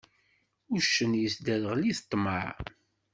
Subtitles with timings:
[0.75, 2.49] Uccen, yesderγel-it ṭṭmeε.